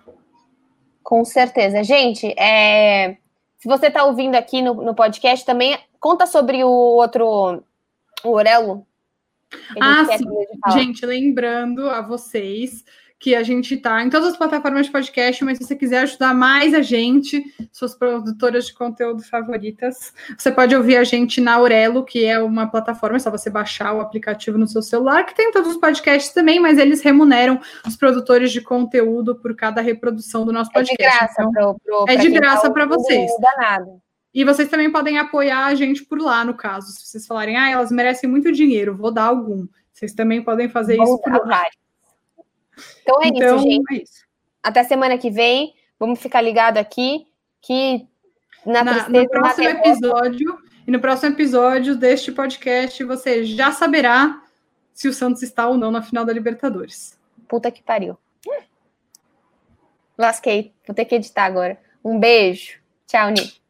[1.03, 1.83] Com certeza.
[1.83, 3.17] Gente, é...
[3.59, 7.61] se você está ouvindo aqui no, no, podcast, também conta sobre o outro,
[8.23, 8.87] o Orelo.
[9.81, 10.79] Ah, sim.
[10.79, 12.85] Gente, lembrando a vocês
[13.21, 16.33] que a gente está em todas as plataformas de podcast, mas se você quiser ajudar
[16.33, 22.05] mais a gente, suas produtoras de conteúdo favoritas, você pode ouvir a gente na Aurelo,
[22.05, 25.51] que é uma plataforma, é só você baixar o aplicativo no seu celular, que tem
[25.51, 30.53] todos os podcasts também, mas eles remuneram os produtores de conteúdo por cada reprodução do
[30.53, 31.03] nosso podcast.
[31.03, 33.31] É de graça então, pro, pro, é de graça tá para vocês.
[33.41, 34.01] Danado.
[34.33, 36.93] E vocês também podem apoiar a gente por lá, no caso.
[36.93, 39.67] Se vocês falarem, ah, elas merecem muito dinheiro, vou dar algum.
[39.93, 41.45] Vocês também podem fazer Vou isso por lá.
[41.45, 41.88] Vários.
[43.03, 43.95] Então é então, isso, gente.
[43.95, 44.25] É isso.
[44.63, 45.75] Até semana que vem.
[45.99, 47.27] Vamos ficar ligado aqui
[47.61, 48.07] que
[48.65, 54.43] na, na no próximo episódio e no próximo episódio deste podcast você já saberá
[54.93, 57.19] se o Santos está ou não na final da Libertadores.
[57.49, 58.17] Puta que pariu.
[60.17, 60.73] Lasquei.
[60.87, 61.79] Vou ter que editar agora.
[62.05, 62.81] Um beijo.
[63.07, 63.61] Tchau, Nick.